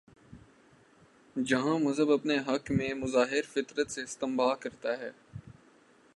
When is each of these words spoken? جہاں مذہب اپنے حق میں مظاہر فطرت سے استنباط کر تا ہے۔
جہاں 1.35 1.79
مذہب 1.79 2.11
اپنے 2.11 2.37
حق 2.37 2.71
میں 2.71 2.93
مظاہر 2.93 3.41
فطرت 3.53 3.91
سے 3.91 4.01
استنباط 4.01 4.61
کر 4.61 4.69
تا 4.81 4.99
ہے۔ 4.99 5.11